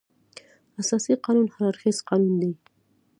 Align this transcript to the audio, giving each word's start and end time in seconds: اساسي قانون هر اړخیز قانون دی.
اساسي 0.81 1.13
قانون 1.25 1.47
هر 1.55 1.63
اړخیز 1.69 1.97
قانون 2.09 2.35
دی. 2.41 2.51